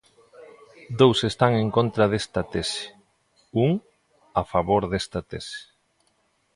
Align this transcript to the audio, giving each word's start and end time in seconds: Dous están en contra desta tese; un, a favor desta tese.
Dous 1.01 1.19
están 1.31 1.53
en 1.63 1.67
contra 1.77 2.05
desta 2.11 2.41
tese; 2.53 2.81
un, 3.65 3.71
a 4.41 4.43
favor 4.51 4.81
desta 4.91 5.19
tese. 5.31 5.59